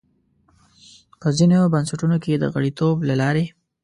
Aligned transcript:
په 1.21 1.27
ځینو 1.37 1.59
بنسټونو 1.73 2.17
کې 2.23 2.33
د 2.37 2.43
غړیتوب 2.53 2.95
له 3.09 3.15
لارې. 3.21 3.45